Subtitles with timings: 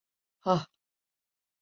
[0.39, 0.65] Hah!